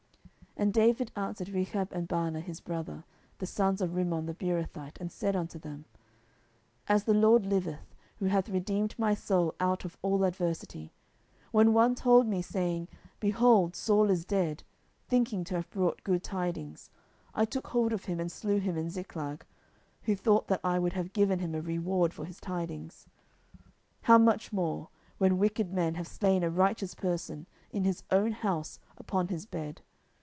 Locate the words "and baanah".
1.93-2.41